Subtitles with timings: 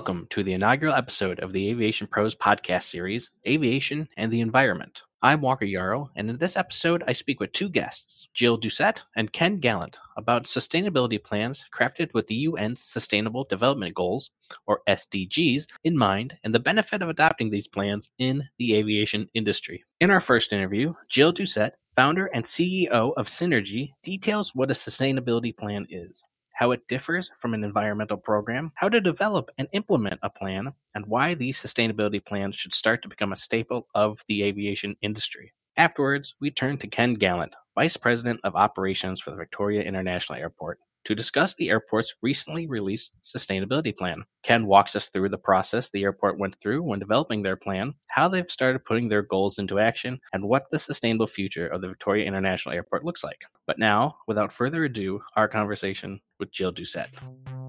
[0.00, 5.02] Welcome to the inaugural episode of the Aviation Pros podcast series, Aviation and the Environment.
[5.20, 9.30] I'm Walker Yarrow, and in this episode, I speak with two guests, Jill Doucette and
[9.30, 14.30] Ken Gallant, about sustainability plans crafted with the UN Sustainable Development Goals,
[14.66, 19.84] or SDGs, in mind, and the benefit of adopting these plans in the aviation industry.
[20.00, 25.54] In our first interview, Jill Doucette, founder and CEO of Synergy, details what a sustainability
[25.54, 26.24] plan is
[26.60, 31.06] how it differs from an environmental program, how to develop and implement a plan, and
[31.06, 35.54] why these sustainability plans should start to become a staple of the aviation industry.
[35.78, 40.78] Afterwards, we turn to Ken Gallant, Vice President of Operations for the Victoria International Airport,
[41.04, 44.24] to discuss the airport's recently released sustainability plan.
[44.42, 48.28] Ken walks us through the process the airport went through when developing their plan, how
[48.28, 52.26] they've started putting their goals into action, and what the sustainable future of the Victoria
[52.26, 53.42] International Airport looks like.
[53.66, 57.59] But now, without further ado, our conversation with Jill Doucette.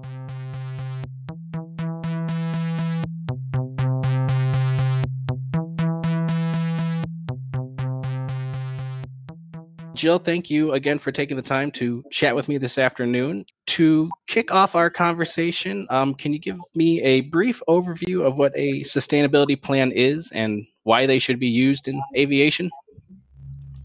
[10.02, 13.44] Jill, thank you again for taking the time to chat with me this afternoon.
[13.66, 18.50] To kick off our conversation, um, can you give me a brief overview of what
[18.56, 22.68] a sustainability plan is and why they should be used in aviation?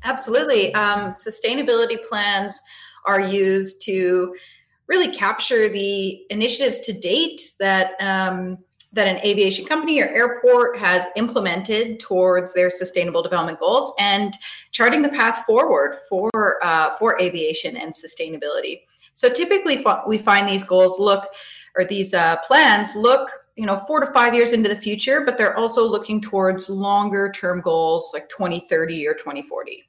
[0.06, 0.74] Absolutely.
[0.74, 2.60] Um, sustainability plans
[3.06, 4.34] are used to
[4.88, 8.58] really capture the initiatives to date that um,
[8.98, 14.38] that an aviation company or airport has implemented towards their sustainable development goals and
[14.72, 16.30] charting the path forward for
[16.62, 18.82] uh, for aviation and sustainability.
[19.14, 21.30] So typically, we find these goals look
[21.78, 25.38] or these uh, plans look you know four to five years into the future but
[25.38, 29.88] they're also looking towards longer term goals like 2030 or 2040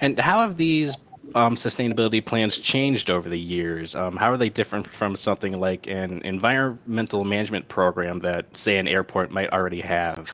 [0.00, 0.96] and how have these
[1.34, 3.94] um, sustainability plans changed over the years?
[3.94, 8.88] Um, how are they different from something like an environmental management program that, say, an
[8.88, 10.32] airport might already have?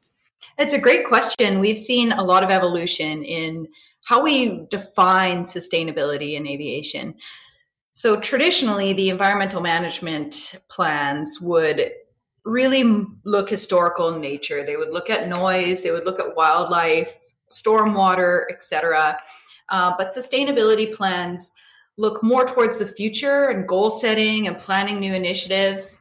[0.58, 1.60] It's a great question.
[1.60, 3.66] We've seen a lot of evolution in
[4.06, 7.14] how we define sustainability in aviation.
[7.92, 11.91] So, traditionally, the environmental management plans would
[12.44, 14.64] really look historical in nature.
[14.64, 17.16] They would look at noise, they would look at wildlife,
[17.50, 19.19] stormwater, etc
[19.69, 21.53] uh, but sustainability plans
[21.97, 26.00] look more towards the future and goal setting and planning new initiatives.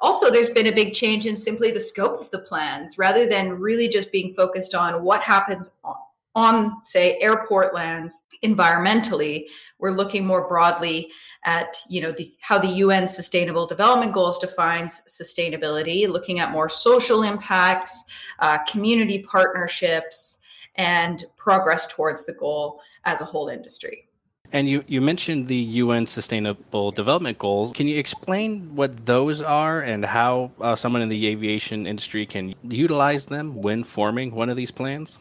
[0.00, 3.58] Also, there's been a big change in simply the scope of the plans rather than
[3.58, 5.94] really just being focused on what happens on,
[6.34, 9.46] on say, airport lands environmentally.
[9.78, 11.10] We're looking more broadly
[11.44, 16.68] at you know the, how the UN Sustainable Development Goals defines sustainability, looking at more
[16.68, 18.04] social impacts,
[18.40, 20.40] uh, community partnerships,
[20.76, 24.08] and progress towards the goal as a whole industry.
[24.52, 27.72] And you, you mentioned the UN Sustainable Development Goals.
[27.72, 32.54] Can you explain what those are and how uh, someone in the aviation industry can
[32.62, 35.18] utilize them when forming one of these plans?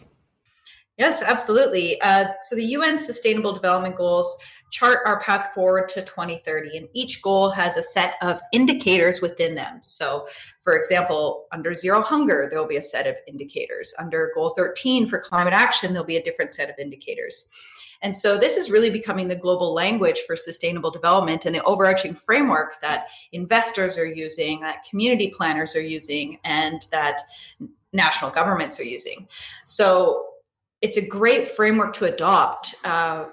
[1.00, 2.00] Yes, absolutely.
[2.02, 4.38] Uh, so the UN Sustainable Development Goals
[4.70, 9.56] chart our path forward to 2030, and each goal has a set of indicators within
[9.56, 9.80] them.
[9.82, 10.28] So,
[10.62, 13.94] for example, under zero hunger, there will be a set of indicators.
[13.98, 17.46] Under goal 13 for climate action, there'll be a different set of indicators.
[18.04, 22.14] And so this is really becoming the global language for sustainable development and the overarching
[22.14, 27.22] framework that investors are using, that community planners are using, and that
[27.94, 29.28] national governments are using.
[29.66, 30.28] So
[30.82, 33.26] it's a great framework to adopt uh,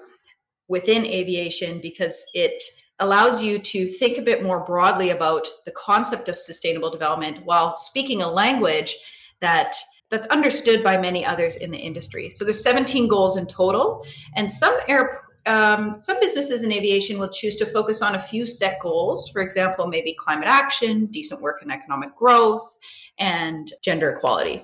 [0.69, 2.63] within aviation because it
[2.99, 7.75] allows you to think a bit more broadly about the concept of sustainable development while
[7.75, 8.95] speaking a language
[9.41, 9.75] that
[10.11, 12.29] that's understood by many others in the industry.
[12.29, 14.05] So there's 17 goals in total,
[14.35, 18.45] and some air um, some businesses in aviation will choose to focus on a few
[18.45, 19.29] set goals.
[19.29, 22.77] For example, maybe climate action, decent work and economic growth,
[23.17, 24.63] and gender equality.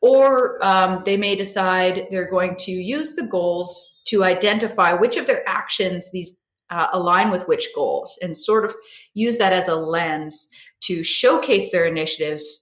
[0.00, 5.26] Or um, they may decide they're going to use the goals to identify which of
[5.26, 6.40] their actions these
[6.70, 8.74] uh, align with which goals and sort of
[9.14, 10.48] use that as a lens
[10.80, 12.61] to showcase their initiatives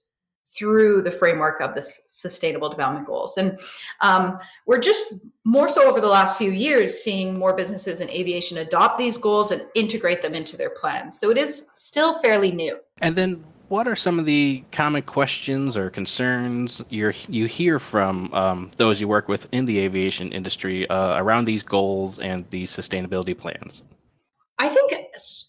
[0.53, 3.59] through the framework of the sustainable development goals and
[4.01, 5.13] um, we're just
[5.45, 9.51] more so over the last few years seeing more businesses in aviation adopt these goals
[9.51, 13.87] and integrate them into their plans so it is still fairly new and then what
[13.87, 19.07] are some of the common questions or concerns you you hear from um, those you
[19.07, 23.83] work with in the aviation industry uh, around these goals and these sustainability plans?
[24.59, 24.91] I think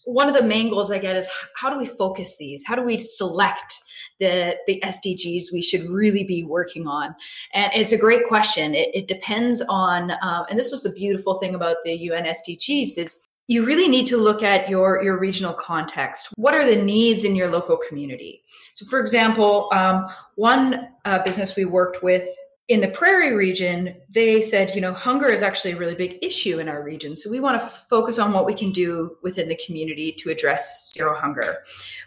[0.05, 1.27] one of the main goals I get is
[1.57, 2.63] how do we focus these?
[2.65, 3.79] How do we select
[4.23, 7.15] the the SDGs we should really be working on?
[7.53, 8.73] And it's a great question.
[8.73, 12.97] It, it depends on, um, and this was the beautiful thing about the UN SDGs
[12.97, 17.25] is you really need to look at your your regional context what are the needs
[17.25, 18.41] in your local community
[18.73, 22.25] so for example um, one uh, business we worked with
[22.69, 26.59] in the prairie region, they said, you know, hunger is actually a really big issue
[26.59, 27.13] in our region.
[27.13, 30.93] So we want to focus on what we can do within the community to address
[30.95, 31.57] zero hunger.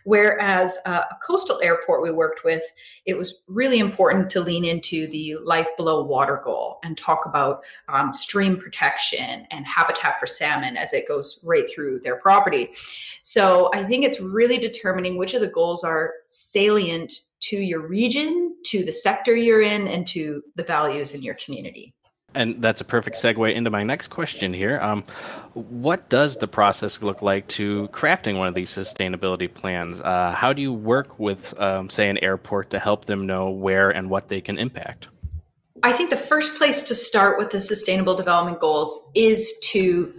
[0.04, 2.62] Whereas uh, a coastal airport we worked with,
[3.04, 7.62] it was really important to lean into the life below water goal and talk about
[7.88, 12.70] um, stream protection and habitat for salmon as it goes right through their property.
[13.20, 18.56] So I think it's really determining which of the goals are salient to your region,
[18.66, 21.94] to the sector you're in, and to the values in your community.
[22.34, 24.78] And that's a perfect segue into my next question here.
[24.82, 25.04] Um,
[25.54, 30.02] what does the process look like to crafting one of these sustainability plans?
[30.02, 33.88] Uh, how do you work with, um, say, an airport to help them know where
[33.88, 35.08] and what they can impact?
[35.82, 40.12] I think the first place to start with the sustainable development goals is to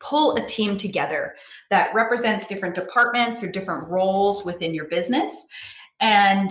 [0.00, 1.34] pull a team together
[1.70, 5.46] that represents different departments or different roles within your business
[6.00, 6.50] and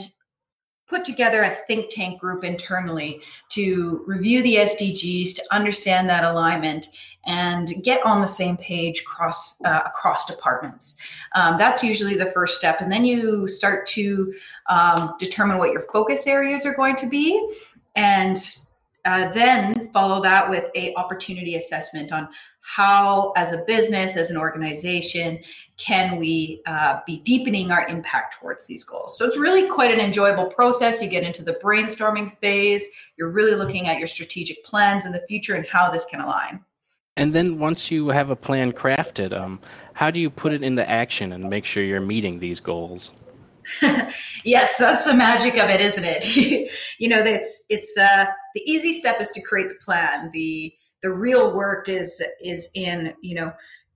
[0.88, 6.90] put together a think tank group internally to review the SDGs, to understand that alignment,
[7.26, 10.98] and get on the same page across uh, across departments.
[11.36, 14.34] Um, that's usually the first step, and then you start to
[14.70, 17.50] um, determine what your focus areas are going to be,
[17.96, 18.38] and
[19.06, 22.28] uh, then follow that with a opportunity assessment on
[22.64, 25.40] how as a business as an organization
[25.78, 29.18] can we uh, be deepening our impact towards these goals?
[29.18, 31.02] So it's really quite an enjoyable process.
[31.02, 32.88] You get into the brainstorming phase.
[33.18, 36.64] You're really looking at your strategic plans in the future and how this can align.
[37.18, 39.60] And then once you have a plan crafted um,
[39.94, 43.12] how do you put it into action and make sure you're meeting these goals?
[44.46, 46.72] Yes that's the magic of it isn't it?
[47.00, 48.26] You know it's it's uh,
[48.56, 50.32] the easy step is to create the plan.
[50.34, 53.54] The the real work is is in you know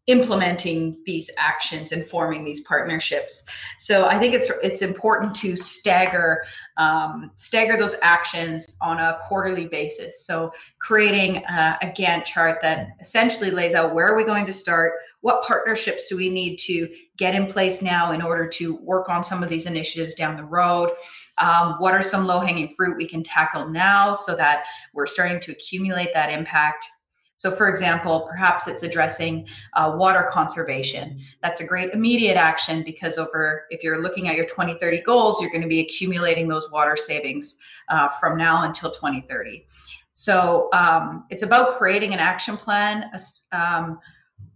[0.08, 3.44] implementing these actions and forming these partnerships.
[3.78, 6.44] So i think it's it's important to stagger
[6.78, 10.26] um, stagger those actions on a quarterly basis.
[10.26, 14.54] So creating a, a gantt chart that essentially lays out where are we going to
[14.54, 16.88] start what partnerships do we need to
[17.18, 20.46] get in place now in order to work on some of these initiatives down the
[20.46, 20.92] road?
[21.40, 25.40] Um, what are some low hanging fruit we can tackle now so that we're starting
[25.42, 26.86] to accumulate that impact
[27.38, 31.20] so, for example, perhaps it's addressing uh, water conservation.
[31.44, 35.52] That's a great immediate action because over if you're looking at your 2030 goals, you're
[35.52, 39.68] going to be accumulating those water savings uh, from now until 2030.
[40.14, 43.12] So, um, it's about creating an action plan,
[43.52, 44.00] um,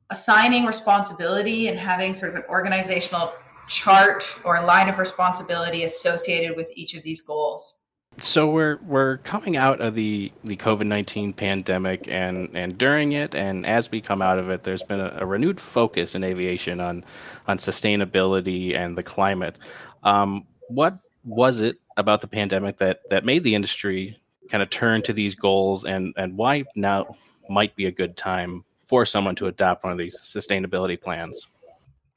[0.09, 3.31] assigning responsibility, and having sort of an organizational
[3.67, 7.75] chart or line of responsibility associated with each of these goals.
[8.23, 13.33] So we're we're coming out of the, the COVID nineteen pandemic, and, and during it,
[13.33, 16.79] and as we come out of it, there's been a, a renewed focus in aviation
[16.79, 17.03] on
[17.47, 19.57] on sustainability and the climate.
[20.03, 24.15] Um, what was it about the pandemic that that made the industry
[24.49, 27.15] kind of turn to these goals, and and why now
[27.49, 31.47] might be a good time for someone to adopt one of these sustainability plans?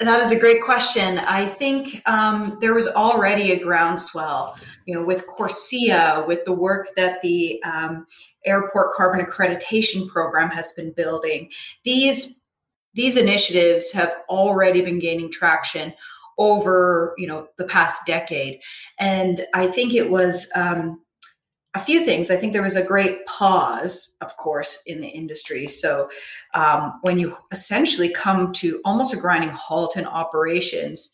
[0.01, 1.19] That is a great question.
[1.19, 6.89] I think um, there was already a groundswell, you know, with CORSIA, with the work
[6.97, 8.05] that the um,
[8.45, 11.51] Airport Carbon Accreditation Program has been building.
[11.85, 12.41] These
[12.95, 15.93] these initiatives have already been gaining traction
[16.39, 18.61] over, you know, the past decade,
[18.99, 21.04] and I think it was um,
[21.75, 22.31] a few things.
[22.31, 25.67] I think there was a great pause, of course, in the industry.
[25.67, 26.09] So
[26.55, 31.11] um, when you essentially come to almost a grinding halt in operations,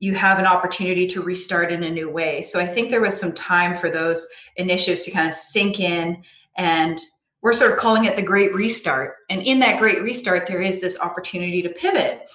[0.00, 2.42] you have an opportunity to restart in a new way.
[2.42, 6.22] So I think there was some time for those initiatives to kind of sink in
[6.56, 7.00] and
[7.42, 9.14] we're sort of calling it the great restart.
[9.30, 12.28] And in that great restart, there is this opportunity to pivot.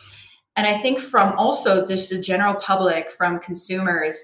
[0.55, 4.23] And I think from also this the general public, from consumers,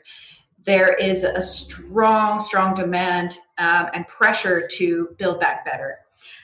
[0.64, 5.98] there is a strong, strong demand um, and pressure to build back better.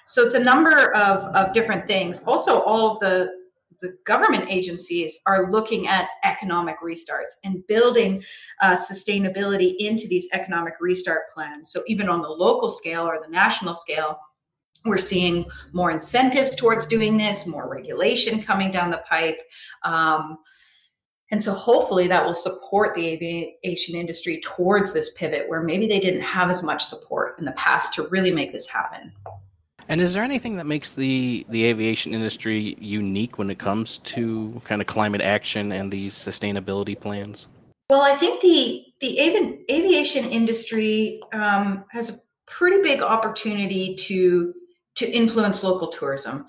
[0.05, 2.23] So it's a number of, of different things.
[2.23, 3.45] Also, all of the
[3.81, 8.23] the government agencies are looking at economic restarts and building
[8.61, 11.71] uh, sustainability into these economic restart plans.
[11.71, 14.19] So even on the local scale or the national scale,
[14.85, 19.39] we're seeing more incentives towards doing this, more regulation coming down the pipe.
[19.83, 20.37] Um,
[21.31, 25.99] And so hopefully that will support the aviation industry towards this pivot where maybe they
[25.99, 29.11] didn't have as much support in the past to really make this happen.
[29.87, 34.61] And is there anything that makes the, the aviation industry unique when it comes to
[34.65, 37.47] kind of climate action and these sustainability plans?
[37.89, 42.13] Well, I think the the avi- aviation industry um, has a
[42.47, 44.53] pretty big opportunity to
[44.95, 46.47] to influence local tourism.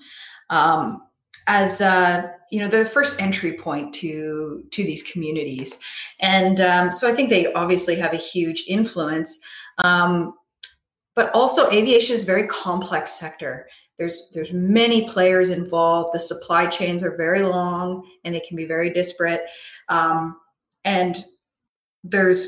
[0.49, 1.03] Um,
[1.47, 5.79] as uh, you know, the first entry point to to these communities,
[6.19, 9.39] and um, so I think they obviously have a huge influence.
[9.79, 10.33] Um,
[11.15, 13.67] but also, aviation is a very complex sector.
[13.97, 16.13] There's there's many players involved.
[16.13, 19.41] The supply chains are very long, and they can be very disparate.
[19.89, 20.37] Um,
[20.85, 21.23] and
[22.03, 22.47] there's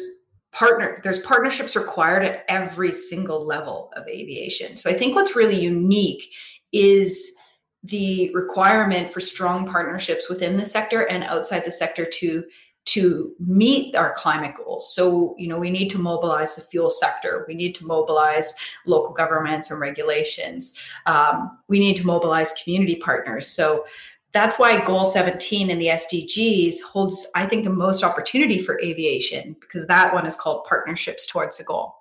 [0.51, 4.77] partner there's partnerships required at every single level of aviation.
[4.77, 6.23] So I think what's really unique
[6.71, 7.35] is
[7.83, 12.43] the requirement for strong partnerships within the sector and outside the sector to
[12.85, 14.95] to meet our climate goals.
[14.95, 17.45] So, you know, we need to mobilize the fuel sector.
[17.47, 18.55] We need to mobilize
[18.87, 20.73] local governments and regulations.
[21.05, 23.47] Um, we need to mobilize community partners.
[23.47, 23.85] So,
[24.31, 29.55] that's why goal 17 in the SDGs holds, I think, the most opportunity for aviation
[29.59, 31.98] because that one is called partnerships towards the goal.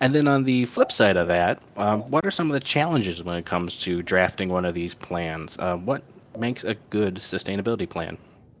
[0.00, 3.22] And then on the flip side of that, um, what are some of the challenges
[3.22, 5.56] when it comes to drafting one of these plans?
[5.58, 6.02] Uh, what
[6.38, 8.18] makes a good sustainability plan?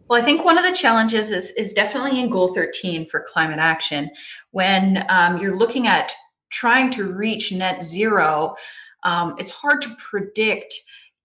[0.08, 3.58] Well, I think one of the challenges is, is definitely in Goal 13 for climate
[3.58, 4.08] action.
[4.52, 6.14] When um, you're looking at
[6.50, 8.54] trying to reach net zero,
[9.02, 10.72] um, it's hard to predict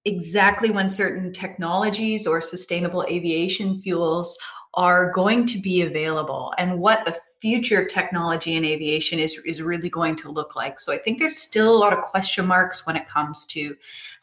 [0.04, 4.38] exactly when certain technologies or sustainable aviation fuels
[4.74, 9.62] are going to be available and what the future of technology in aviation is, is
[9.62, 10.80] really going to look like.
[10.80, 13.76] So I think there's still a lot of question marks when it comes to,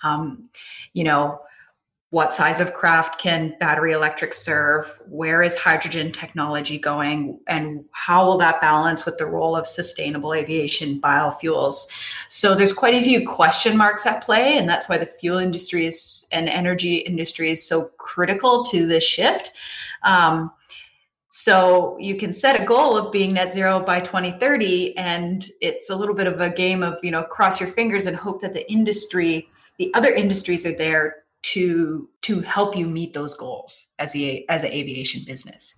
[0.02, 0.48] um,
[0.92, 1.40] you know,
[2.10, 8.24] what size of craft can battery electric serve where is hydrogen technology going and how
[8.24, 11.86] will that balance with the role of sustainable aviation biofuels
[12.28, 15.84] so there's quite a few question marks at play and that's why the fuel industry
[15.84, 19.52] is and energy industry is so critical to this shift
[20.02, 20.50] um,
[21.28, 25.96] so you can set a goal of being net zero by 2030 and it's a
[25.96, 28.70] little bit of a game of you know cross your fingers and hope that the
[28.70, 34.44] industry the other industries are there to to help you meet those goals as a
[34.48, 35.76] as an aviation business.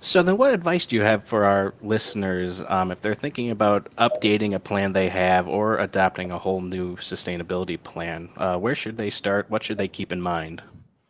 [0.00, 3.88] So then, what advice do you have for our listeners um, if they're thinking about
[3.96, 8.30] updating a plan they have or adopting a whole new sustainability plan?
[8.36, 9.48] Uh, where should they start?
[9.48, 10.62] What should they keep in mind?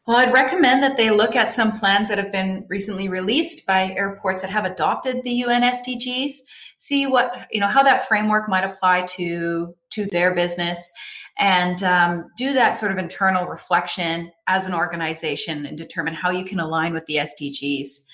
[0.07, 3.95] Well, I'd recommend that they look at some plans that have been recently released by
[3.97, 6.33] airports that have adopted the UN SDGs.
[6.77, 10.93] See what you know how that framework might apply to to their business,
[11.39, 16.45] and um, do that sort of internal reflection as an organization and determine how you
[16.45, 18.05] can align with the SDGs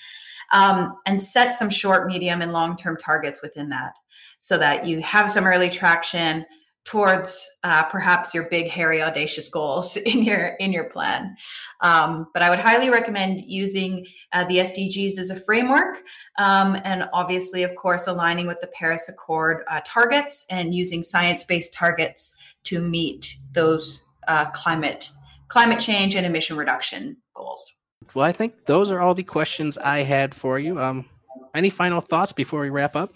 [0.51, 3.93] um, and set some short, medium, and long term targets within that
[4.37, 6.45] so that you have some early traction
[6.85, 11.35] towards uh, perhaps your big hairy audacious goals in your in your plan
[11.81, 16.03] um, but i would highly recommend using uh, the sdgs as a framework
[16.37, 21.73] um, and obviously of course aligning with the paris accord uh, targets and using science-based
[21.73, 25.09] targets to meet those uh, climate
[25.49, 27.75] climate change and emission reduction goals.
[28.13, 30.79] Well, I think those are all the questions I had for you.
[30.79, 31.05] Um,
[31.53, 33.11] any final thoughts before we wrap up?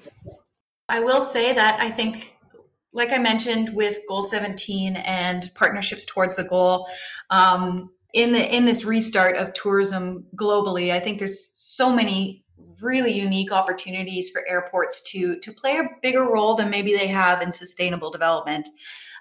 [0.89, 2.32] I will say that I think,
[2.93, 6.88] like I mentioned, with Goal 17 and partnerships towards the goal,
[7.29, 12.45] um, in the in this restart of tourism globally, I think there's so many
[12.79, 17.41] really unique opportunities for airports to to play a bigger role than maybe they have
[17.41, 18.69] in sustainable development.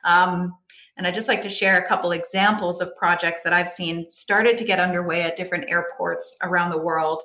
[0.05, 0.55] Um,
[0.99, 4.59] and I'd just like to share a couple examples of projects that I've seen started
[4.59, 7.23] to get underway at different airports around the world.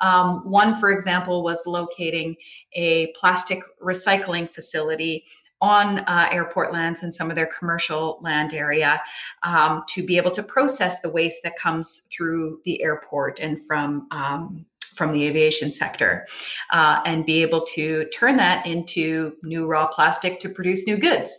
[0.00, 2.36] Um, one, for example, was locating
[2.74, 5.24] a plastic recycling facility
[5.60, 9.00] on uh, airport lands and some of their commercial land area
[9.42, 14.06] um, to be able to process the waste that comes through the airport and from
[14.10, 16.26] um, from the aviation sector
[16.70, 21.38] uh, and be able to turn that into new raw plastic to produce new goods.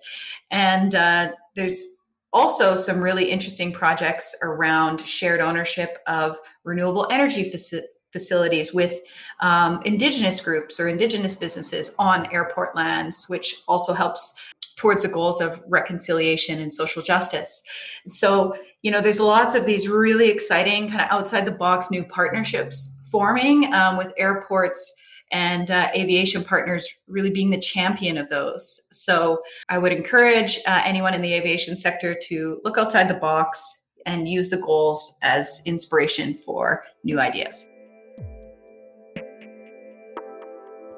[0.50, 1.86] And uh, there's
[2.32, 9.00] also some really interesting projects around shared ownership of renewable energy faci- facilities with
[9.40, 14.34] um, indigenous groups or indigenous businesses on airport lands, which also helps
[14.76, 17.62] towards the goals of reconciliation and social justice.
[18.08, 22.04] So, you know, there's lots of these really exciting kind of outside the box new
[22.06, 24.96] partnerships forming um, with airports
[25.32, 28.82] and uh, aviation partners really being the champion of those.
[28.92, 33.84] So I would encourage uh, anyone in the aviation sector to look outside the box
[34.06, 37.70] and use the goals as inspiration for new ideas.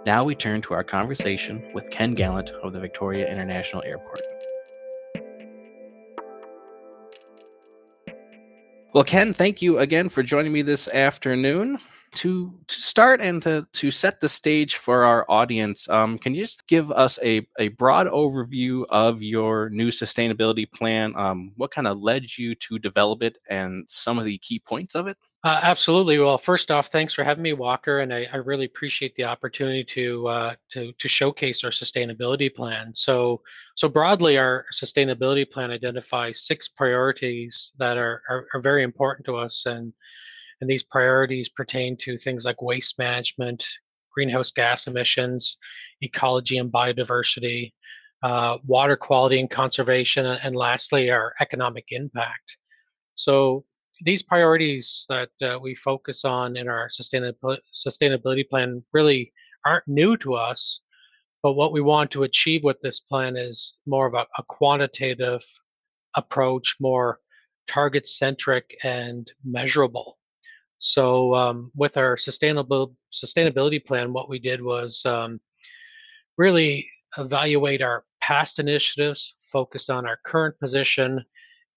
[0.04, 4.22] Now we turn to our conversation with Ken Gallant of the Victoria International Airport.
[8.94, 11.78] Well, Ken, thank you again for joining me this afternoon
[12.16, 16.42] to, to start and to, to set the stage for our audience, um, can you
[16.42, 21.14] just give us a, a broad overview of your new sustainability plan?
[21.16, 24.96] Um, what kind of led you to develop it and some of the key points
[24.96, 25.18] of it?
[25.44, 26.20] Uh, absolutely.
[26.20, 29.84] Well, first off, thanks for having me, Walker, and I, I really appreciate the opportunity
[29.86, 32.92] to uh, to to showcase our sustainability plan.
[32.94, 33.42] So,
[33.76, 39.36] so broadly, our sustainability plan identifies six priorities that are, are, are very important to
[39.36, 39.94] us, and
[40.62, 43.66] and these priorities pertain to things like waste management,
[44.14, 45.58] greenhouse gas emissions,
[46.02, 47.74] ecology and biodiversity,
[48.24, 52.58] uh, water quality and conservation, and lastly, our economic impact.
[53.16, 53.66] So
[54.04, 59.34] these priorities that uh, we focus on in our sustainability plan really
[59.66, 60.82] aren't new to us,
[61.44, 65.42] but what we want to achieve with this plan is more of a, a quantitative
[66.16, 67.20] approach, more
[67.68, 70.18] target centric and measurable.
[70.82, 75.40] So um, with our sustainable sustainability plan, what we did was um,
[76.38, 81.24] really evaluate our past initiatives, focused on our current position,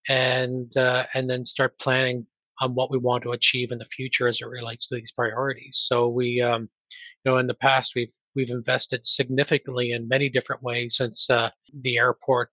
[0.09, 2.27] and uh, and then start planning
[2.63, 5.85] on what we want to achieve in the future as it relates to these priorities.
[5.87, 6.71] So we, um,
[7.25, 11.51] you know, in the past we've we've invested significantly in many different ways since uh,
[11.83, 12.49] the airport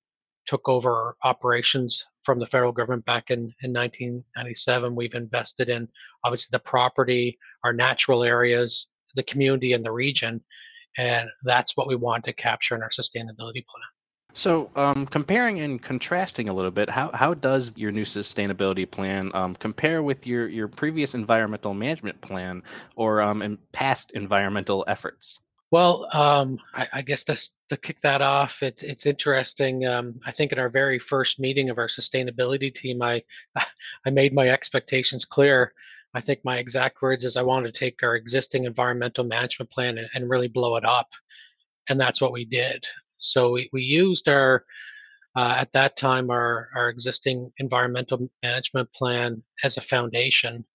[0.48, 4.96] took over operations from the federal government back in, in 1997.
[4.96, 5.88] We've invested in
[6.24, 10.42] obviously the property, our natural areas, the community, and the region.
[10.98, 13.90] And that's what we want to capture in our sustainability plan.
[14.34, 19.30] So, um, comparing and contrasting a little bit, how, how does your new sustainability plan
[19.34, 22.64] um, compare with your, your previous environmental management plan
[22.96, 25.40] or um, past environmental efforts?
[25.72, 27.38] Well, um, I, I, guess to,
[27.70, 29.86] to kick that off, it, it's interesting.
[29.86, 33.24] Um, I think in our very first meeting of our sustainability team, I
[34.06, 35.74] I made my expectations clear.
[36.14, 39.98] I think my exact words is I want to take our existing environmental management plan
[39.98, 41.08] and, and really blow it up,
[41.88, 42.86] and that's what we did.
[43.18, 44.66] So we, we used our
[45.38, 50.66] uh, at that time our our existing environmental management plan as a foundation,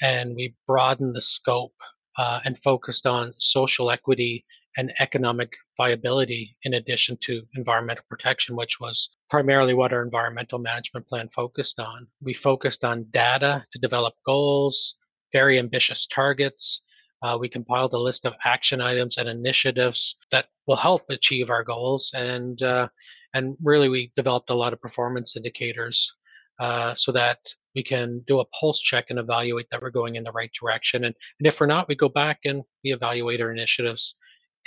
[0.00, 1.74] and we broadened the scope
[2.18, 4.44] uh, and focused on social equity
[4.76, 11.06] and economic viability in addition to environmental protection, which was primarily what our environmental management
[11.08, 12.06] plan focused on.
[12.20, 14.96] We focused on data to develop goals,
[15.32, 16.82] very ambitious targets.
[17.22, 21.64] Uh, we compiled a list of action items and initiatives that will help achieve our
[21.64, 22.88] goals, and uh,
[23.32, 26.12] and really we developed a lot of performance indicators
[26.60, 27.38] uh, so that
[27.76, 31.04] we can do a pulse check and evaluate that we're going in the right direction.
[31.04, 34.16] And, and if we're not, we go back and we evaluate our initiatives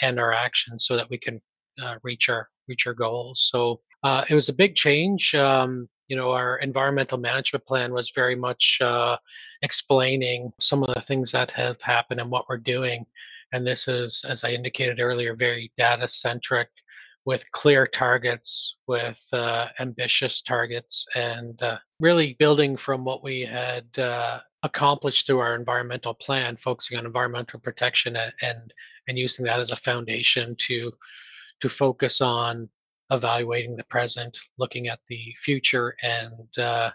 [0.01, 1.41] and our actions so that we can
[1.81, 3.49] uh, reach our reach our goals.
[3.51, 5.33] So uh, it was a big change.
[5.33, 9.17] Um, you know, our environmental management plan was very much uh,
[9.63, 13.05] explaining some of the things that have happened and what we're doing.
[13.53, 16.69] And this is, as I indicated earlier, very data centric
[17.29, 23.85] with clear targets, with uh, ambitious targets, and uh, really building from what we had
[23.99, 28.73] uh, accomplished through our environmental plan, focusing on environmental protection and,
[29.07, 30.91] and using that as a foundation to
[31.59, 32.67] to focus on
[33.11, 36.89] evaluating the present, looking at the future, and uh,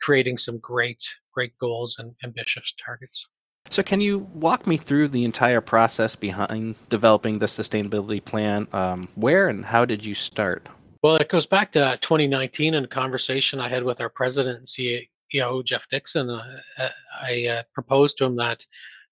[0.00, 1.02] creating some great
[1.34, 3.28] great goals and ambitious targets.
[3.68, 8.66] So, can you walk me through the entire process behind developing the sustainability plan?
[8.72, 10.68] Um, where and how did you start?
[11.02, 14.66] Well, it goes back to 2019 and a conversation I had with our president and
[14.66, 16.28] CEO, Geoff Dickson.
[16.28, 16.42] Uh,
[16.78, 16.88] uh,
[17.22, 18.66] I uh, proposed to him that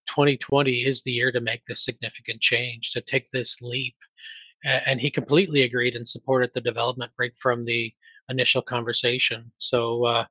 [0.06, 3.96] 2020 is the year to make this significant change, to take this leap.
[4.64, 7.94] And he completely agreed and supported the development right from the
[8.28, 9.52] initial conversation.
[9.58, 10.24] So, uh,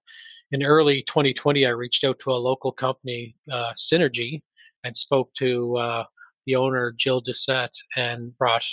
[0.51, 4.41] in early 2020, I reached out to a local company, uh, Synergy,
[4.83, 6.03] and spoke to uh,
[6.45, 8.63] the owner, Jill Doucette, and brought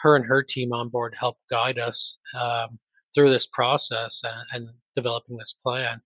[0.00, 2.78] her and her team on board to help guide us um,
[3.14, 6.00] through this process and, and developing this plan.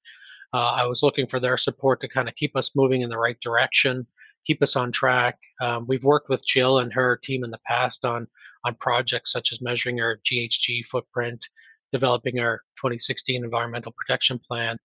[0.52, 3.18] Uh, I was looking for their support to kind of keep us moving in the
[3.18, 4.06] right direction,
[4.46, 5.38] keep us on track.
[5.60, 8.26] Um, we've worked with Jill and her team in the past on
[8.66, 11.46] on projects such as measuring our GHG footprint,
[11.92, 14.78] developing our 2016 environmental protection plan,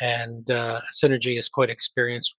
[0.00, 2.34] and uh, Synergy is quite experienced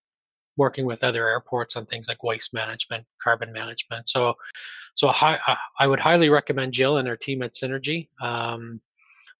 [0.58, 4.08] working with other airports on things like waste management, carbon management.
[4.10, 4.36] So,
[4.96, 5.38] so I,
[5.80, 8.08] I would highly recommend Jill and her team at Synergy.
[8.22, 8.80] Um,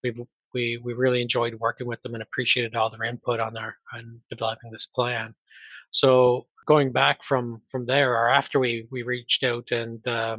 [0.04, 0.19] we've
[0.54, 4.21] we we really enjoyed working with them and appreciated all their input on their on
[4.30, 5.36] developing this plan.
[5.91, 10.38] So going back from from there, or after we we reached out and uh,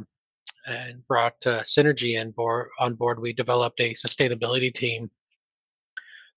[0.67, 5.09] and brought uh, Synergy in board, on board, we developed a sustainability team.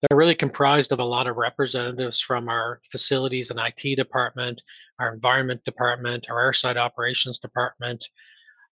[0.01, 4.61] They're really comprised of a lot of representatives from our facilities and IT department,
[4.99, 8.03] our environment department, our airside operations department.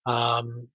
[0.06, 0.68] Um,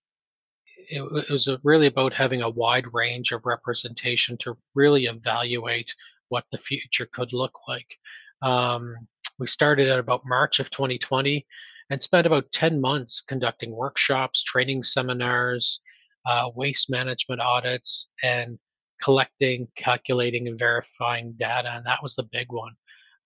[0.76, 5.92] it, it, was really about having a wide range of representation to really evaluate
[6.28, 7.96] what the future could look like.
[8.42, 8.94] Um,
[9.38, 11.44] we started at about March of 2020
[11.90, 15.80] and spent about 10 months conducting workshops, training seminars,
[16.26, 18.58] uh, waste management audits, and
[19.02, 21.72] collecting, calculating, and verifying data.
[21.74, 22.74] And that was the big one.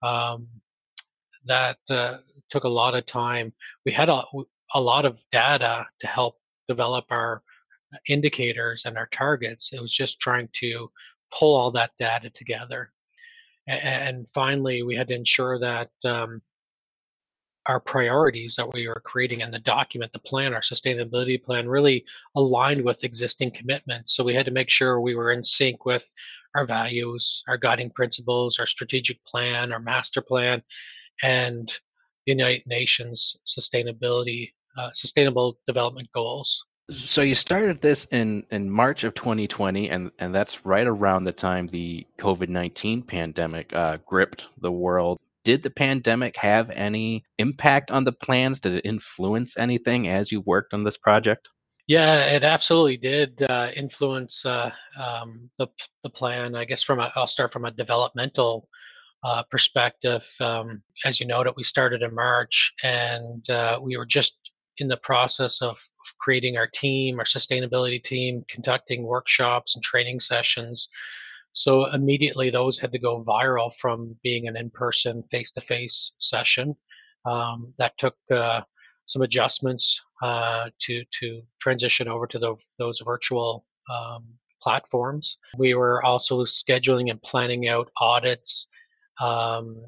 [0.03, 0.49] Um,
[1.47, 2.19] that uh,
[2.51, 3.53] took a lot of time.
[3.85, 4.23] We had a,
[4.75, 6.37] a lot of data to help
[6.69, 7.43] develop our
[8.09, 9.73] indicators and our targets.
[9.73, 10.91] It was just trying to
[11.33, 12.93] pull all that data together.
[13.67, 16.41] And finally, we had to ensure that um,
[17.69, 22.05] our priorities that we were creating in the document, the plan, our sustainability plan, really
[22.35, 24.17] aligned with existing commitments.
[24.17, 26.09] So we had to make sure we were in sync with
[26.57, 30.63] our values, our guiding principles, our strategic plan, our master plan,
[31.23, 31.69] and
[32.27, 36.65] the United Nations sustainability, uh, sustainable development goals.
[36.91, 41.33] So you started this in, in March of 2020, and, and that's right around the
[41.33, 45.19] time the COVID 19 pandemic uh, gripped the world.
[45.45, 48.61] Did the pandemic have any impact on the plans?
[48.61, 51.49] Did it influence anything as you worked on this project?
[51.87, 55.69] Yeah, it absolutely did uh, influence uh, um, the,
[56.03, 56.55] the plan.
[56.55, 58.69] I guess from a, I'll start from a developmental
[59.25, 60.29] uh, perspective.
[60.39, 64.37] Um, as you noted, we started in March, and uh, we were just
[64.77, 70.21] in the process of, of creating our team, our sustainability team, conducting workshops and training
[70.21, 70.89] sessions.
[71.59, 76.77] So immediately those had to go viral from being an in-person face-to-face session.
[77.25, 78.61] Um, that took uh,
[79.07, 84.23] some adjustments uh, to to transition over to the, those virtual um,
[84.63, 85.39] platforms.
[85.57, 88.69] We were also scheduling and planning out audits
[89.21, 89.85] um,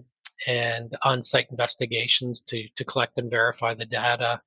[0.49, 4.41] and on-site investigations to to collect and verify the data.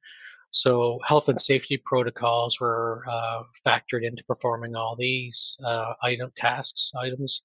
[0.53, 6.91] So health and safety protocols were uh, factored into performing all these uh, item tasks
[6.95, 7.41] items,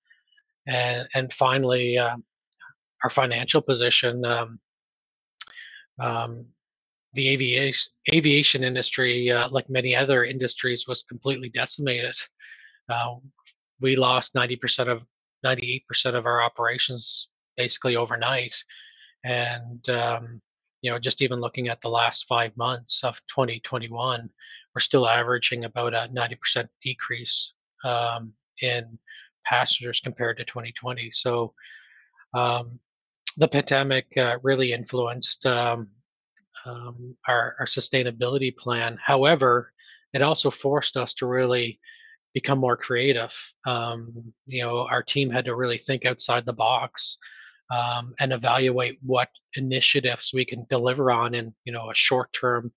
[0.66, 2.16] and and finally uh,
[3.02, 4.24] our financial position.
[4.26, 4.60] Um,
[5.98, 6.46] um,
[7.14, 12.14] the aviation aviation industry, uh, like many other industries, was completely decimated.
[12.90, 13.14] Uh,
[13.80, 15.02] we lost ninety percent of
[15.42, 18.54] ninety eight percent of our operations basically overnight,
[19.24, 20.42] and um,
[20.82, 24.30] you know, just even looking at the last five months of 2021,
[24.74, 27.52] we're still averaging about a 90% decrease
[27.84, 28.98] um, in
[29.44, 31.10] passengers compared to 2020.
[31.10, 31.52] So
[32.34, 32.78] um,
[33.36, 35.88] the pandemic uh, really influenced um,
[36.66, 38.98] um, our, our sustainability plan.
[39.04, 39.72] However,
[40.12, 41.80] it also forced us to really
[42.34, 43.34] become more creative.
[43.66, 47.18] Um, you know, our team had to really think outside the box
[47.70, 52.72] um, and evaluate what initiatives we can deliver on in you know a short term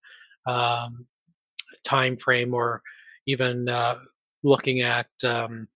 [0.47, 1.05] um,
[1.83, 2.81] time frame or
[3.25, 3.97] even uh,
[4.43, 5.67] looking at um,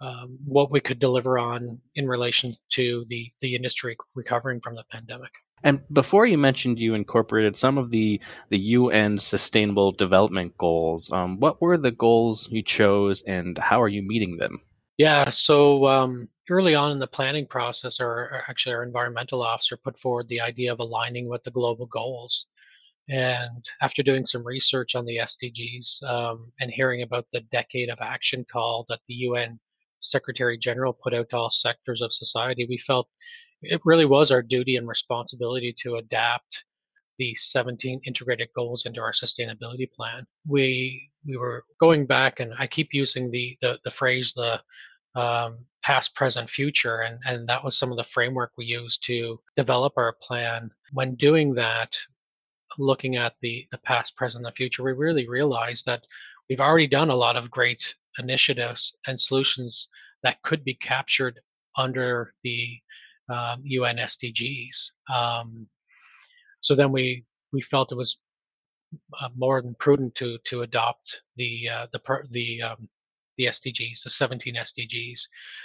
[0.00, 4.84] um, what we could deliver on in relation to the the industry recovering from the
[4.90, 5.30] pandemic.
[5.62, 11.12] And before you mentioned you incorporated some of the the UN Sustainable Development Goals.
[11.12, 14.60] Um, what were the goals you chose, and how are you meeting them?
[15.00, 19.98] Yeah, so um, early on in the planning process, our actually our environmental officer put
[19.98, 22.48] forward the idea of aligning with the global goals.
[23.08, 27.96] And after doing some research on the SDGs um, and hearing about the decade of
[28.02, 29.58] action call that the UN
[30.00, 33.08] Secretary General put out to all sectors of society, we felt
[33.62, 36.64] it really was our duty and responsibility to adapt
[37.18, 40.26] the 17 integrated goals into our sustainability plan.
[40.46, 44.60] We we were going back, and I keep using the the, the phrase the
[45.14, 49.40] um, past, present, future, and and that was some of the framework we used to
[49.56, 50.70] develop our plan.
[50.92, 51.96] When doing that,
[52.78, 56.04] looking at the the past, present, the future, we really realized that
[56.48, 59.88] we've already done a lot of great initiatives and solutions
[60.22, 61.40] that could be captured
[61.76, 62.78] under the
[63.28, 64.90] um, UN SDGs.
[65.12, 65.66] Um,
[66.60, 68.18] so then we we felt it was
[69.20, 72.88] uh, more than prudent to to adopt the uh, the the um,
[73.36, 75.20] the SDGs, the 17 SDGs.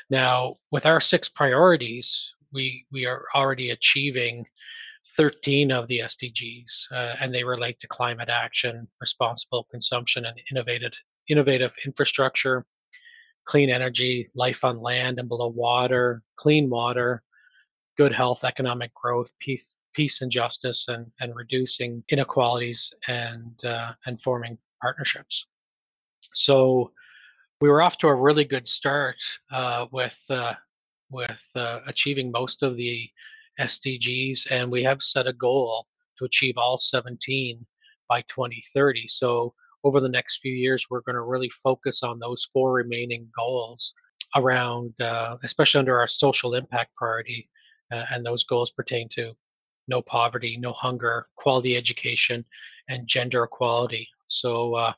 [0.10, 4.46] Now, with our six priorities, we we are already achieving
[5.18, 10.94] 13 of the SDGs, uh, and they relate to climate action, responsible consumption, and innovative
[11.28, 12.66] innovative infrastructure,
[13.46, 17.24] clean energy, life on land and below water, clean water,
[17.98, 24.22] good health, economic growth, peace, peace and justice and, and reducing inequalities and uh, and
[24.22, 25.48] forming partnerships.
[26.34, 26.92] So
[27.62, 29.18] we were off to a really good start
[29.52, 30.54] uh, with uh,
[31.10, 33.10] with uh, achieving most of the
[33.60, 35.88] SDGs, and we have set a goal
[36.18, 37.66] to achieve all 17
[38.10, 39.08] by 2030.
[39.08, 43.30] So over the next few years, we're going to really focus on those four remaining
[43.38, 43.94] goals
[44.36, 47.50] around, uh, especially under our social impact priority,
[47.94, 49.34] uh, and those goals pertain to
[49.88, 52.44] no poverty, no hunger, quality education,
[52.90, 54.08] and gender equality.
[54.28, 54.94] So uh,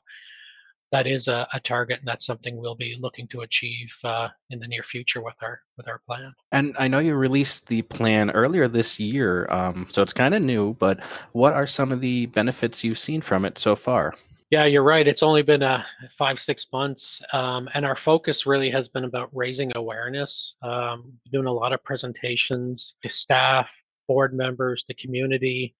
[0.90, 4.58] that is a, a, target, and that's something we'll be looking to achieve uh, in
[4.58, 6.34] the near future with our with our plan.
[6.52, 10.42] And I know you released the plan earlier this year, um, so it's kind of
[10.42, 10.74] new.
[10.74, 14.14] But what are some of the benefits you've seen from it so far?
[14.50, 15.06] Yeah, you're right.
[15.06, 15.84] It's only been uh,
[16.16, 21.46] five six months, um, and our focus really has been about raising awareness, um, doing
[21.46, 23.70] a lot of presentations to staff,
[24.06, 25.74] board members, the community.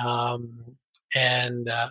[0.00, 0.76] Um,
[1.14, 1.90] and uh,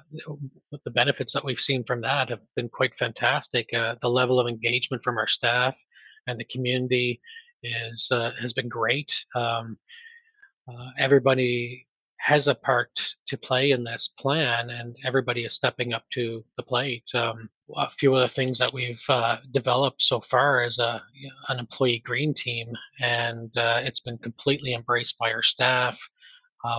[0.83, 3.73] the benefits that we've seen from that have been quite fantastic.
[3.73, 5.75] Uh, the level of engagement from our staff
[6.27, 7.21] and the community
[7.63, 9.25] is uh, has been great.
[9.36, 9.77] Um,
[10.67, 12.89] uh, everybody has a part
[13.27, 17.03] to play in this plan, and everybody is stepping up to the plate.
[17.13, 21.01] Um, a few of the things that we've uh, developed so far is a
[21.47, 25.97] an employee green team, and uh, it's been completely embraced by our staff.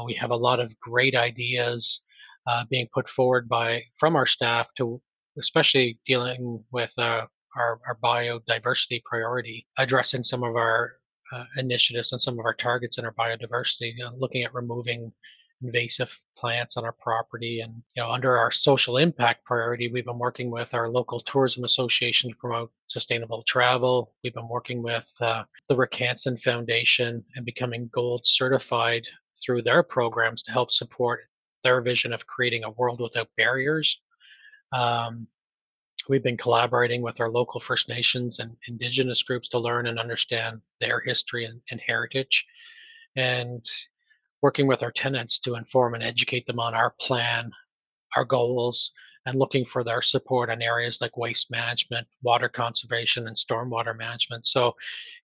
[0.05, 2.03] we have a lot of great ideas
[2.47, 5.01] uh, being put forward by from our staff to
[5.39, 7.27] especially dealing with uh,
[7.57, 10.95] our, our biodiversity priority, addressing some of our
[11.33, 15.13] uh, initiatives and some of our targets in our biodiversity, you know, looking at removing
[15.63, 20.19] invasive plants on our property and you know under our social impact priority we've been
[20.19, 24.13] working with our local tourism association to promote sustainable travel.
[24.23, 29.07] We've been working with uh, the rick hansen foundation and becoming gold certified
[29.43, 31.21] through their programs to help support
[31.65, 34.01] their vision of creating a world without barriers.
[34.73, 35.27] Um,
[36.09, 40.61] we've been collaborating with our local First Nations and Indigenous groups to learn and understand
[40.81, 42.47] their history and, and heritage,
[43.17, 43.65] and
[44.43, 47.51] working with our tenants to inform and educate them on our plan,
[48.15, 48.93] our goals,
[49.27, 54.47] and looking for their support in areas like waste management, water conservation, and stormwater management.
[54.47, 54.75] So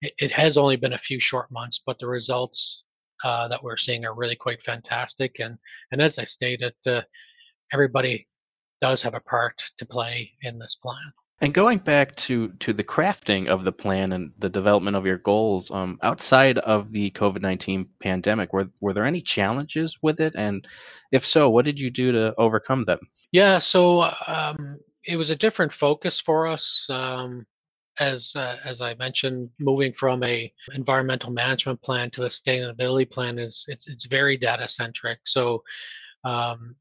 [0.00, 2.84] it, it has only been a few short months, but the results
[3.24, 5.40] uh, that we're seeing are really quite fantastic.
[5.40, 5.58] And
[5.92, 7.02] and as I stated, uh,
[7.72, 8.26] everybody
[8.80, 11.12] does have a part to play in this plan.
[11.42, 15.16] And going back to to the crafting of the plan and the development of your
[15.18, 20.34] goals, um, outside of the COVID nineteen pandemic, were were there any challenges with it?
[20.36, 20.66] And
[21.12, 23.00] if so, what did you do to overcome them?
[23.32, 26.86] Yeah, so um, it was a different focus for us.
[26.90, 27.46] Um,
[28.00, 33.38] as uh, as I mentioned, moving from a environmental management plan to the sustainability plan
[33.38, 35.20] is it's it's very data centric.
[35.24, 35.62] So,
[36.24, 36.74] um,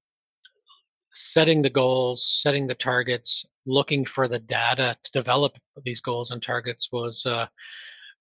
[1.12, 5.54] setting the goals, setting the targets, looking for the data to develop
[5.84, 7.48] these goals and targets was uh,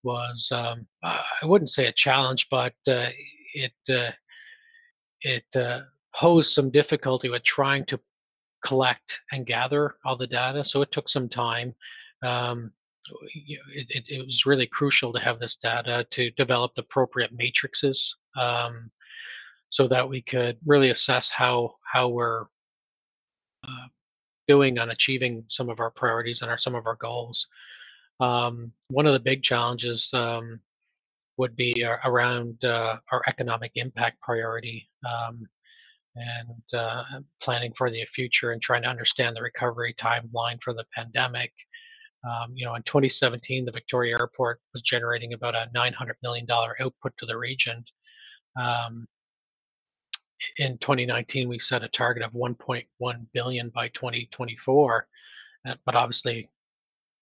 [0.02, 3.11] was um, I wouldn't say a challenge, but uh,
[3.54, 4.11] it uh,
[5.22, 5.82] it uh,
[6.14, 8.00] posed some difficulty with trying to
[8.64, 10.64] collect and gather all the data.
[10.64, 11.74] So it took some time.
[12.22, 12.72] Um,
[13.74, 18.16] it, it, it, was really crucial to have this data to develop the appropriate matrices
[18.37, 18.90] um,
[19.70, 22.42] so that we could really assess how how we're
[23.66, 23.87] uh,
[24.46, 27.46] doing on achieving some of our priorities and our some of our goals.
[28.20, 30.61] Um, one of the big challenges um,
[31.37, 35.46] would be around uh, our economic impact priority um,
[36.16, 37.04] and uh,
[37.40, 41.52] planning for the future and trying to understand the recovery timeline for the pandemic
[42.24, 46.76] um, you know, in 2017, the Victoria Airport was generating about a 900 million dollar
[46.81, 47.85] output to the region.
[48.61, 49.07] Um,
[50.59, 52.87] in 2019, we set a target of 1.1
[53.33, 55.07] billion by 2024,
[55.66, 56.48] uh, but obviously,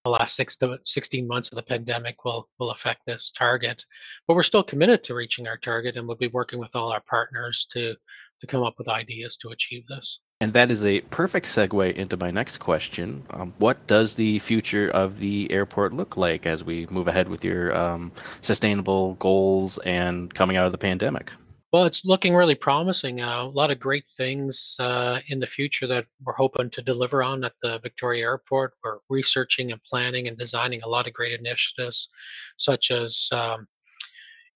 [0.04, 3.84] the last six to 16 months of the pandemic will will affect this target.
[4.26, 7.02] But we're still committed to reaching our target, and we'll be working with all our
[7.02, 7.94] partners to
[8.40, 10.20] to come up with ideas to achieve this.
[10.38, 13.24] And that is a perfect segue into my next question.
[13.30, 17.42] Um, what does the future of the airport look like as we move ahead with
[17.42, 21.32] your um, sustainable goals and coming out of the pandemic?
[21.72, 23.22] Well, it's looking really promising.
[23.22, 27.22] Uh, a lot of great things uh, in the future that we're hoping to deliver
[27.22, 28.74] on at the Victoria Airport.
[28.84, 32.10] We're researching and planning and designing a lot of great initiatives,
[32.58, 33.66] such as um,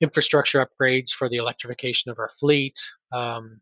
[0.02, 2.78] infrastructure upgrades for the electrification of our fleet,
[3.12, 3.60] um,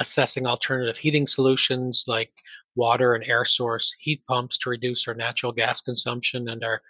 [0.00, 2.32] assessing alternative heating solutions like
[2.76, 6.82] water and air source heat pumps to reduce our natural gas consumption and our,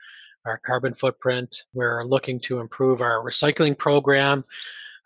[0.46, 1.64] our carbon footprint.
[1.74, 4.44] We're looking to improve our recycling program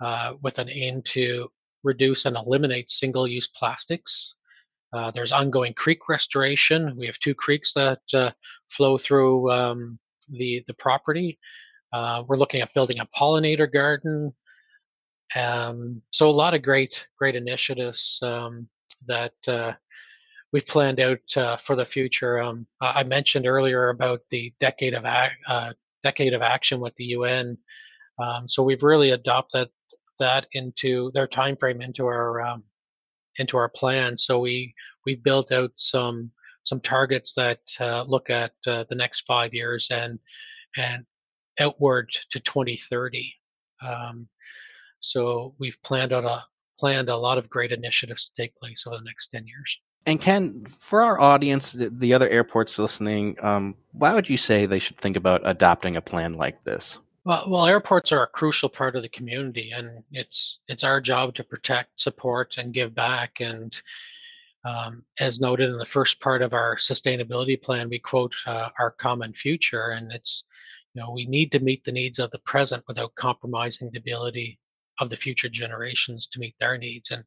[0.00, 1.50] uh, with an aim to
[1.82, 4.34] reduce and eliminate single-use plastics.
[4.92, 6.96] Uh, there's ongoing creek restoration.
[6.96, 8.30] We have two creeks that uh,
[8.68, 9.98] flow through um,
[10.30, 11.38] the the property.
[11.92, 14.32] Uh, we're looking at building a pollinator garden.
[15.36, 18.68] Um, so a lot of great great initiatives um,
[19.06, 19.72] that uh,
[20.52, 22.40] we've planned out uh, for the future.
[22.40, 27.58] Um, I mentioned earlier about the decade of uh, decade of action with the UN.
[28.18, 29.68] Um, so we've really adopted
[30.18, 32.64] that into their time frame into our um,
[33.38, 34.16] into our plan.
[34.16, 34.74] So we
[35.06, 36.30] we've built out some
[36.64, 40.18] some targets that uh, look at uh, the next five years and
[40.76, 41.04] and
[41.60, 43.34] outward to 2030.
[43.82, 44.28] Um,
[45.00, 46.44] so we've planned on a
[46.78, 49.80] planned a lot of great initiatives to take place over the next 10 years.
[50.06, 54.78] And Ken, for our audience, the other airports listening, um, why would you say they
[54.78, 56.98] should think about adopting a plan like this?
[57.24, 61.34] Well, well, airports are a crucial part of the community, and it's it's our job
[61.34, 63.40] to protect, support, and give back.
[63.40, 63.78] And
[64.64, 68.92] um, as noted in the first part of our sustainability plan, we quote uh, our
[68.92, 70.44] common future, and it's
[70.94, 74.58] you know we need to meet the needs of the present without compromising the ability
[75.00, 77.10] of the future generations to meet their needs.
[77.10, 77.24] And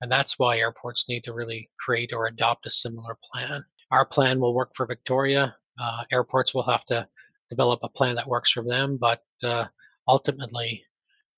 [0.00, 3.64] and that's why airports need to really create or adopt a similar plan.
[3.92, 5.54] Our plan will work for Victoria.
[5.80, 7.06] Uh, airports will have to
[7.50, 9.66] develop a plan that works for them, but uh,
[10.08, 10.84] ultimately,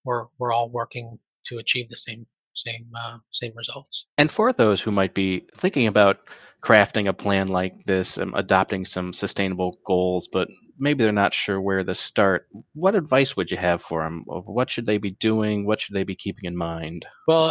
[0.05, 4.07] we're we're all working to achieve the same same uh, same results.
[4.19, 6.19] And for those who might be thinking about
[6.63, 11.61] crafting a plan like this, and adopting some sustainable goals, but maybe they're not sure
[11.61, 14.25] where to start, what advice would you have for them?
[14.27, 15.67] What should they be doing?
[15.67, 17.05] What should they be keeping in mind?
[17.29, 17.51] Well,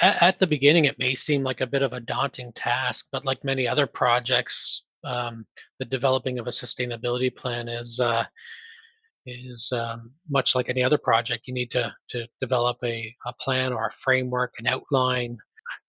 [0.00, 3.24] at, at the beginning, it may seem like a bit of a daunting task, but
[3.24, 5.44] like many other projects, um,
[5.80, 8.24] the developing of a sustainability plan is uh,
[9.26, 11.46] is um, much like any other project.
[11.46, 15.38] You need to to develop a, a plan or a framework, an outline.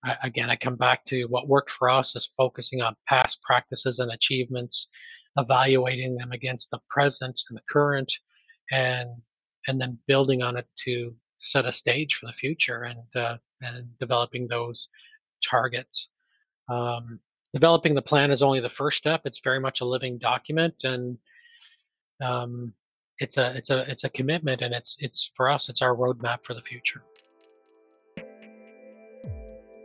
[0.04, 4.00] I, again, I come back to what worked for us is focusing on past practices
[4.00, 4.88] and achievements,
[5.38, 8.12] evaluating them against the present and the current,
[8.72, 9.10] and
[9.68, 13.88] and then building on it to set a stage for the future and uh, and
[14.00, 14.90] developing those
[15.44, 16.10] targets.
[16.70, 17.20] Um,
[17.54, 19.22] developing the plan is only the first step.
[19.26, 21.18] It's very much a living document, and
[22.22, 22.74] um,
[23.24, 25.70] it's a it's a it's a commitment, and it's it's for us.
[25.70, 27.02] It's our roadmap for the future.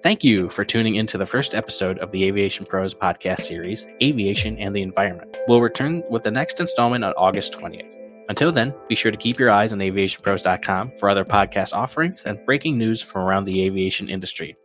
[0.02, 4.58] Thank you for tuning into the first episode of the Aviation Pros podcast series, Aviation
[4.58, 5.36] and the Environment.
[5.48, 7.96] We'll return with the next installment on August 20th.
[8.28, 12.44] Until then, be sure to keep your eyes on aviationpros.com for other podcast offerings and
[12.44, 14.56] breaking news from around the aviation industry.